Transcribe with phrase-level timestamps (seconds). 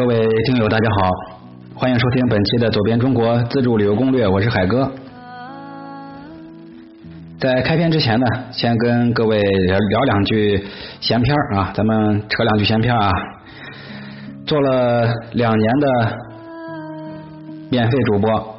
[0.00, 1.10] 各位听友，大家好，
[1.74, 4.90] 欢迎收听本期的《走遍中国自助旅游攻略》，我是海哥。
[7.38, 10.64] 在开篇之前呢，先跟各位聊聊两句
[11.02, 13.12] 闲篇啊，咱们扯两句闲篇啊。
[14.46, 16.18] 做了两年的
[17.68, 18.56] 免费主播，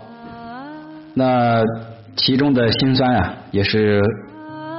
[1.16, 1.64] 那
[2.18, 4.00] 其中的辛酸啊，也是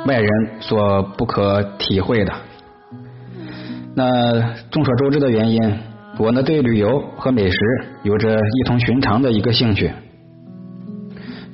[0.07, 0.29] 外人
[0.61, 2.33] 所不可体会的。
[3.97, 5.79] 那众所周知的原因，
[6.19, 7.57] 我呢对旅游和美食
[8.03, 9.91] 有着异同寻常的一个兴趣。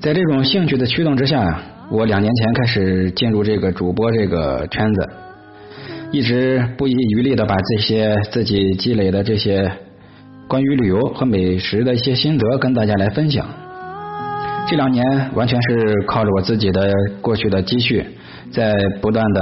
[0.00, 5.08] 在这种兴趣的驱动之下呀，我两年前开始进入这个主播这个圈子，
[6.10, 9.70] 一直不遗余力的把这些自己积累的这些
[10.48, 13.46] 关于旅游和美食的一些心得跟大家来分享。
[14.68, 18.04] 这两年完全是靠着我自己的过去的积蓄，
[18.50, 19.40] 在不断的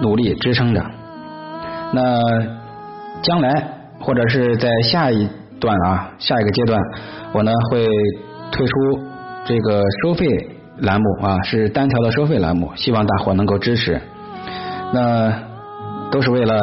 [0.00, 0.84] 努力支撑着。
[1.92, 2.20] 那
[3.22, 5.28] 将来或者是在下一
[5.60, 6.80] 段啊，下一个阶段，
[7.32, 7.86] 我呢会
[8.50, 8.72] 推出
[9.44, 10.26] 这个收费
[10.78, 14.00] 栏目啊，是单条的收费栏目，希望大伙能够支持。
[14.92, 15.32] 那
[16.10, 16.60] 都是为了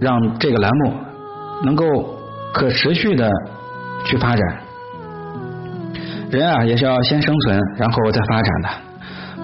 [0.00, 0.92] 让这个栏目
[1.64, 1.84] 能够
[2.52, 3.30] 可持续的
[4.04, 4.58] 去发展。
[6.30, 8.87] 人啊，也是要先生存，然后再发展的。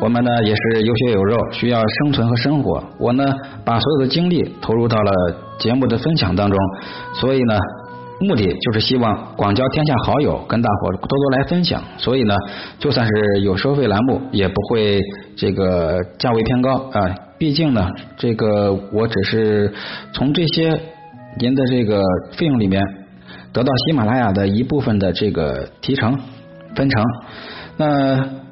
[0.00, 2.83] 我们呢也是有血有肉，需要生存和生活。
[2.98, 3.25] 我呢
[3.64, 5.12] 把所有的精力投入到了
[5.59, 6.59] 节目的分享当中，
[7.14, 7.59] 所以呢
[8.20, 11.83] 目的就是希望广交天下好友，跟大伙多多来分享。
[11.97, 12.34] 所以呢，
[12.78, 15.00] 就算是有收费栏目，也不会
[15.37, 17.15] 这个价位偏高啊。
[17.39, 19.72] 毕竟呢，这个我只是
[20.12, 20.78] 从这些
[21.39, 22.83] 您的这个费用里面
[23.53, 26.19] 得到喜马拉雅的一部分的这个提成
[26.75, 27.03] 分成。
[27.78, 28.44] 那。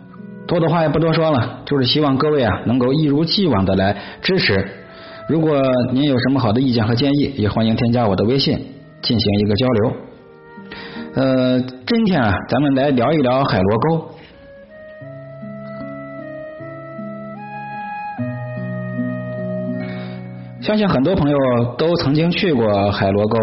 [0.53, 4.62] 多的话也不多说了，就是希望各位啊能够一如既往的来支持。
[5.27, 5.58] 如果
[5.92, 8.55] 您有什么好的意见和建议，也欢迎添加我的微信
[9.00, 9.92] 进行一个交流。
[11.14, 14.11] 呃，今天啊，咱们来聊一聊海螺沟。
[20.61, 21.36] 相信很多朋友
[21.79, 23.39] 都曾经去过海螺沟，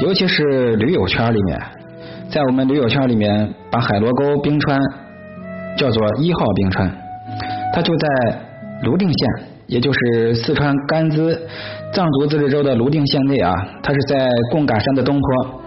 [0.00, 1.60] 尤其是驴友圈里面，
[2.28, 4.78] 在我们驴友圈里面，把海螺沟冰川。
[5.76, 6.90] 叫做一号冰川，
[7.72, 8.08] 它就在
[8.82, 9.28] 泸定县，
[9.66, 11.36] 也就是四川甘孜
[11.92, 13.52] 藏族自治州的泸定县内啊。
[13.82, 15.60] 它是在贡嘎山的东坡，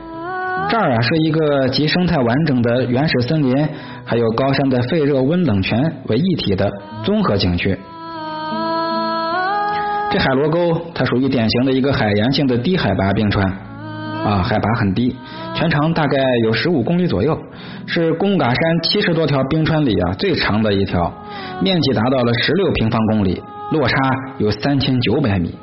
[0.69, 3.67] 这儿啊是一个集生态完整的原始森林，
[4.06, 6.72] 还有高山的废热温冷泉为一体的
[7.03, 7.78] 综合景区。
[10.09, 13.66] 这海螺沟，它属于典型的一个海洋性的低海拔冰川。
[14.28, 15.16] 啊，海拔很低，
[15.56, 17.40] 全长大概有十五公里左右，
[17.86, 21.14] 是贡嘎山七十多条冰川里啊最长的一条，
[21.62, 23.96] 面积达到了十六平方公里，落差
[24.38, 25.56] 有三千九百米，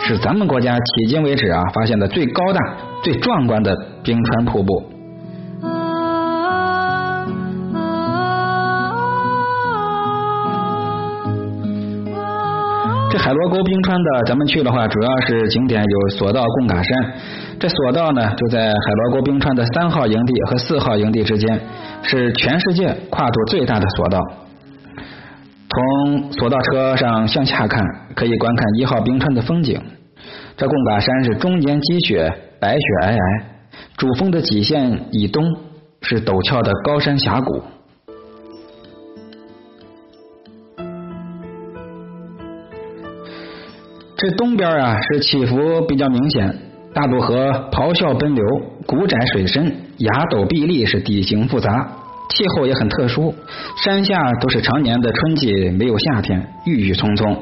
[0.00, 2.60] 是咱们国家迄今为止啊发现的最高大、
[3.04, 4.97] 最壮观的冰川瀑布。
[13.10, 17.14] 这海螺沟冰川的，咱们去的话，主要是景点有索道贡嘎山。
[17.58, 21.58] 这索道呢，就在海螺沟冰川的三号营地和四号营地之间，
[22.02, 24.20] 是全世界跨度最大的索道。
[25.70, 27.82] 从索道车上向下看，
[28.14, 29.80] 可以观看一号冰川的风景。
[30.58, 32.30] 这贡嘎山是终年积雪，
[32.60, 33.42] 白雪皑皑，
[33.96, 35.56] 主峰的脊线以东
[36.02, 37.62] 是陡峭的高山峡谷。
[44.18, 46.52] 这东边啊是起伏比较明显，
[46.92, 48.44] 大渡河咆哮奔流，
[48.84, 51.88] 谷窄水深，崖陡壁立，是地形复杂，
[52.30, 53.32] 气候也很特殊，
[53.76, 57.32] 山下都是常年的春季，没有夏天，郁郁葱葱。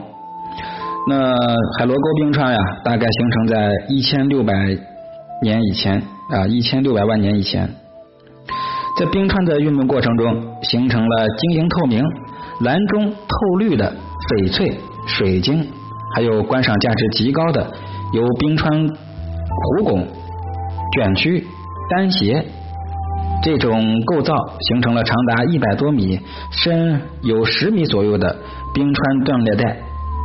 [1.08, 1.34] 那
[1.78, 4.52] 海螺沟冰川呀，大概形成在一千六百
[5.40, 7.70] 年以前啊，一千六百万年以前，
[8.98, 12.04] 在冰川的运动过程中，形成了晶莹透明、
[12.60, 13.94] 蓝中透绿的
[14.28, 15.66] 翡翠水晶。
[16.16, 17.70] 还有观赏价值极高的，
[18.14, 20.08] 由冰川湖拱、
[20.94, 21.46] 卷曲、
[21.90, 22.42] 单斜
[23.42, 26.18] 这种构造形成了长达一百多米、
[26.50, 28.34] 深有十米左右的
[28.72, 29.76] 冰川断裂带，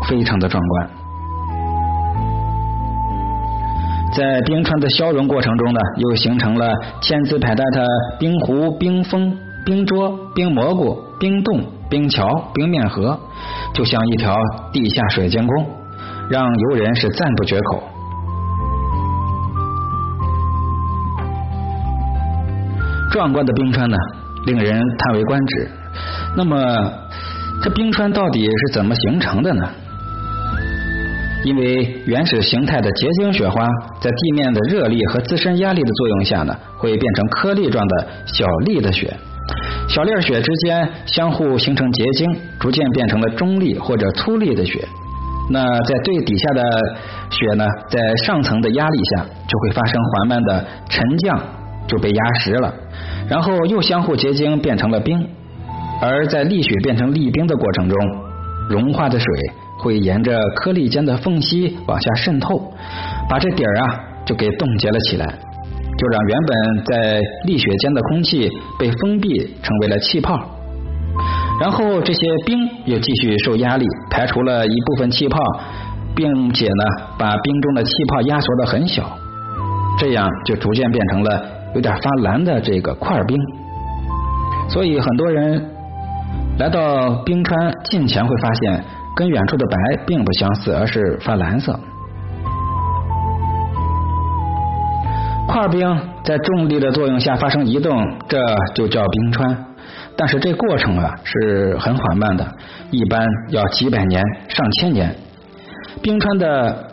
[0.07, 0.89] 非常的壮观。
[4.15, 7.85] 在冰川的消融过程中呢，又形成了千姿百态的
[8.17, 13.19] 冰湖、冰峰、冰桌、冰蘑菇、冰洞、冰桥、冰面河，
[13.73, 14.33] 就像一条
[14.71, 15.80] 地下水晶宫。
[16.31, 17.83] 让游人是赞不绝口。
[23.11, 23.97] 壮观的冰川呢，
[24.45, 25.69] 令人叹为观止。
[26.37, 26.57] 那么，
[27.61, 29.67] 这冰川到底是怎么形成的呢？
[31.43, 33.67] 因为原始形态的结晶雪花
[33.99, 39.13] 在地面的热力和自身压力的作用下呢，会变成颗粒状的小粒的雪。
[39.89, 44.87] 小粒雪之间相互形成结晶，逐渐变成了中粒或者粗粒的雪。
[45.49, 46.61] 那在最底下的
[47.29, 51.41] 雪呢，在上层的压力下就会发生缓慢的沉降，
[51.87, 52.73] 就被压实了，
[53.27, 55.27] 然后又相互结晶变成了冰。
[56.01, 57.97] 而在粒雪变成立冰的过程中，
[58.69, 59.27] 融化的水
[59.79, 62.73] 会沿着颗粒间的缝隙往下渗透，
[63.29, 68.49] 把这底儿啊就给冻结了起来，就让原本在立雪间的空气
[68.79, 70.39] 被封闭成为了气泡。
[71.61, 75.39] 然后这些冰又继续受压力排除了一部分气泡，
[76.15, 79.03] 并且呢把冰中的气泡压缩的很小，
[79.99, 83.37] 这样就逐渐变成了有点发蓝的这个块冰。
[84.69, 85.63] 所以很多人。
[86.59, 88.83] 来到冰川近前，会发现
[89.15, 91.77] 跟远处的白并不相似，而是发蓝色。
[95.47, 97.91] 块冰在重力的作用下发生移动，
[98.27, 98.39] 这
[98.75, 99.65] 就叫冰川。
[100.15, 102.45] 但是这过程啊是很缓慢的，
[102.91, 105.15] 一般要几百年、上千年。
[106.01, 106.91] 冰川的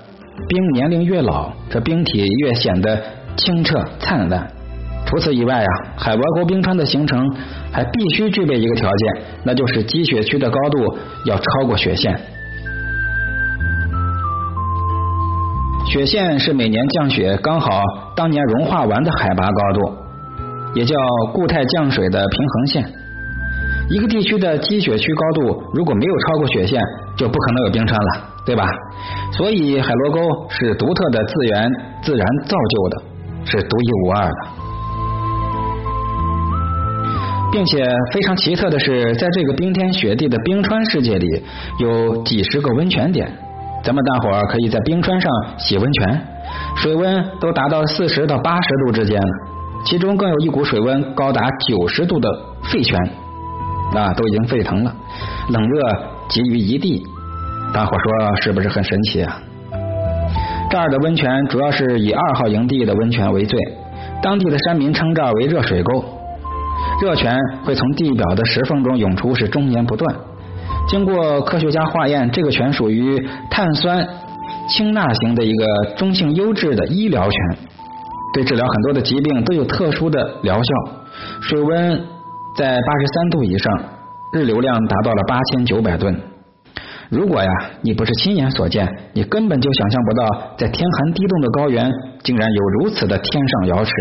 [0.49, 3.00] 冰年龄越老，这冰体越显得
[3.37, 4.46] 清澈灿烂。
[5.06, 7.26] 除此以外啊，海拔沟冰川的形成
[7.73, 12.19] 还必须具备一个条件，那就是积雪区的高度要超过雪线。
[15.87, 17.82] 雪线是每年降雪刚好
[18.14, 19.96] 当年融化完的海拔高度，
[20.78, 20.94] 也叫
[21.32, 22.84] 固态降水的平衡线。
[23.90, 26.80] 一个地区的积雪区高度如果没有超过雪线，
[27.16, 28.10] 就不可能有冰川了，
[28.46, 28.64] 对吧？
[29.32, 31.69] 所以海螺沟是独特的自然
[32.00, 33.02] 自然造就的，
[33.44, 34.36] 是独一无二的。
[37.50, 37.82] 并且
[38.12, 41.26] 非常奇特的是，在这个冰天雪地的冰川世界里，
[41.80, 43.26] 有几十个温泉点，
[43.82, 46.20] 咱们大伙儿可以在冰川上洗温泉，
[46.76, 49.32] 水温都达到四十到八十度之间了，
[49.84, 52.28] 其中更有一股水温高达九十度的
[52.64, 52.98] 沸泉，
[53.94, 54.94] 啊，都已经沸腾了，
[55.50, 55.80] 冷热
[56.28, 57.02] 集于一地，
[57.72, 59.40] 大伙说是不是很神奇啊？
[60.70, 63.58] 这儿的温泉主要是以二号营地的温泉为最，
[64.22, 66.04] 当地的山民称这儿为热水沟。
[67.00, 70.16] 热泉会从地表的石缝中涌出，是终年不断。
[70.88, 73.16] 经过科学家化验，这个泉属于
[73.50, 74.06] 碳酸
[74.69, 75.66] 氢钠型的一个
[75.96, 77.40] 中性优质的医疗泉，
[78.38, 80.93] 对治疗很多的疾病都有特殊的疗效。
[81.40, 82.00] 水温
[82.56, 83.82] 在八十三度以上，
[84.32, 86.17] 日流量达到了八千九百吨。
[87.11, 87.50] 如果呀，
[87.82, 91.90] 你不是亲眼所见，你根本就想象不到，在天寒地冻的高原，
[92.23, 93.93] 竟然有如此的天上瑶池。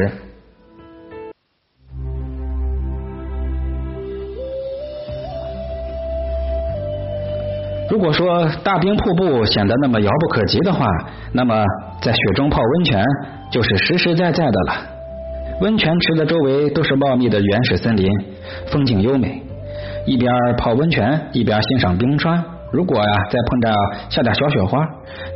[7.90, 10.86] 如果说大冰瀑布显得那么遥不可及的话，
[11.32, 11.64] 那么
[12.02, 13.04] 在雪中泡温泉
[13.52, 14.74] 就是实实在在的了。
[15.62, 18.08] 温泉池的周围都是茂密的原始森林，
[18.68, 19.42] 风景优美。
[20.06, 22.44] 一边泡温泉，一边欣赏冰川。
[22.72, 23.72] 如果呀，再碰到
[24.10, 24.86] 下点小雪花，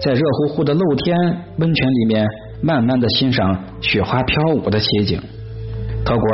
[0.03, 1.17] 在热乎乎的露天
[1.57, 2.27] 温泉里面，
[2.61, 5.19] 慢慢的欣赏雪花飘舞的奇景，
[6.05, 6.27] 透过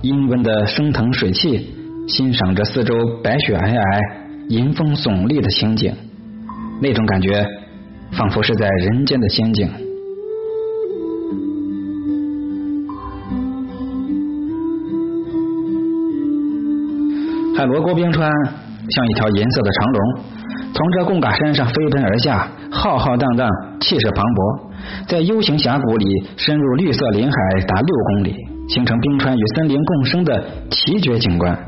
[0.00, 1.74] 阴温的升腾水汽，
[2.08, 4.18] 欣赏着四周白雪皑皑。
[4.48, 5.94] 迎风耸立的情景，
[6.80, 7.46] 那种感觉
[8.12, 9.68] 仿佛是在人间的仙境。
[17.58, 18.30] 海螺沟冰川
[18.88, 20.22] 像一条银色的长龙，
[20.72, 23.50] 从这贡嘎山上飞奔而下，浩浩荡荡，
[23.80, 24.60] 气势磅礴，
[25.08, 27.36] 在 U 型峡谷里深入绿色林海
[27.66, 28.36] 达六公里，
[28.68, 31.58] 形成冰川与森林共生的奇绝景观。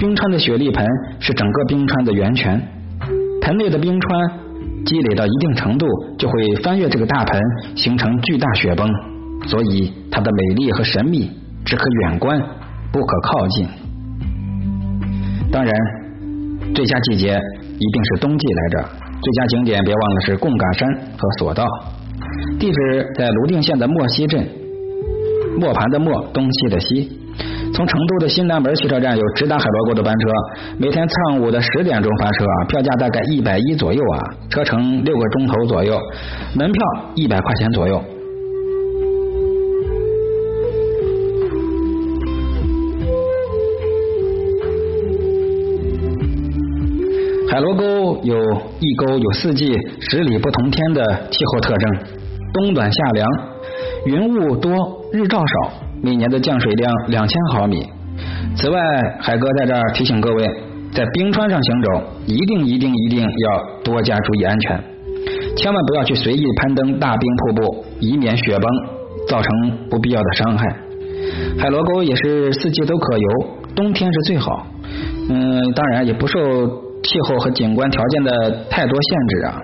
[0.00, 0.84] 冰川的雪粒盆
[1.20, 2.60] 是整个冰川的源泉，
[3.42, 4.30] 盆内的冰川
[4.84, 5.86] 积累到一定程度，
[6.18, 7.40] 就会翻越这个大盆，
[7.76, 8.90] 形成巨大雪崩，
[9.46, 11.30] 所以它的美丽和神秘
[11.64, 12.36] 只可远观，
[12.90, 13.68] 不可靠近。
[15.52, 15.72] 当然，
[16.74, 17.36] 最佳季节
[17.78, 18.88] 一定是冬季来着。
[19.20, 21.66] 最佳景点别忘了是贡嘎山和索道。
[22.58, 24.46] 地址在泸定县的莫西镇，
[25.58, 27.16] 磨盘的磨，东西的西。
[27.74, 30.28] 从成都的新南门汽车站有直达海螺沟的班车，
[30.78, 34.18] 每天上午的十点钟发车，票价大概一百一左右啊，
[34.50, 35.98] 车程六个钟头左右，
[36.54, 36.82] 门票
[37.14, 38.02] 一百块钱左右。
[47.50, 48.36] 海螺沟有
[48.78, 51.90] 一沟有四季十里不同天的气候特征，
[52.54, 53.28] 冬暖夏凉，
[54.06, 54.72] 云雾多，
[55.12, 55.72] 日照少。
[56.00, 57.84] 每年的降水量两千毫米。
[58.54, 58.80] 此外，
[59.18, 60.48] 海哥在这儿提醒各位，
[60.92, 64.84] 在冰川上行走，一定一定一定要多加注意安全。
[65.56, 68.64] 千万不要去随意攀登大冰瀑布，以免雪崩
[69.26, 69.50] 造成
[69.90, 70.76] 不必要的伤害。
[71.58, 74.64] 海螺沟也是四季都可游，冬天是最好。
[75.28, 76.38] 嗯，当然也不受
[77.02, 79.62] 气候和景观条件的太多限制啊。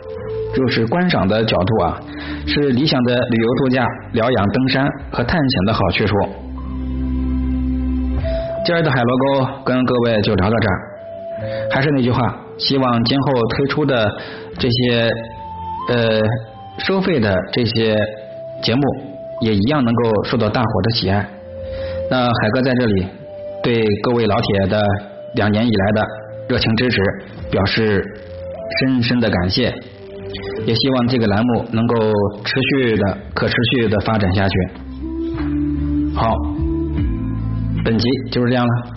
[0.54, 2.00] 就是观赏的角度啊，
[2.46, 6.14] 是理想的旅游度假、疗养、登山和探险的好去处。
[8.64, 10.80] 今儿的海螺沟跟各位就聊到这儿。
[11.70, 14.10] 还是那句话，希望今后推出的
[14.58, 15.10] 这些
[15.90, 16.22] 呃
[16.78, 17.94] 收费的这些
[18.62, 18.80] 节目，
[19.42, 21.28] 也一样能够受到大伙的喜爱。
[22.10, 23.06] 那海哥在这里
[23.62, 24.82] 对各位老铁的
[25.34, 26.06] 两年以来的
[26.48, 27.00] 热情支持
[27.50, 28.04] 表示
[28.80, 29.74] 深深的感谢。
[30.66, 31.94] 也希望这个栏目能够
[32.44, 34.54] 持续的、可持续的发展下去。
[36.14, 36.34] 好，
[37.84, 38.95] 本集就是这样了。